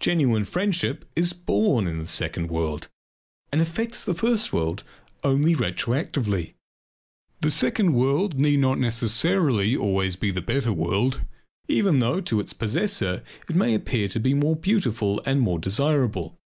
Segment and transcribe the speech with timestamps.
[0.00, 2.88] Genuine friendship is born in the second world
[3.52, 4.82] and affects the first world
[5.22, 6.54] only retroactively.
[7.42, 11.20] The second world need not necessarily always be the better world
[11.68, 15.44] even though to its possessor it may appear to be the more beautiful and the
[15.44, 16.38] more desirable.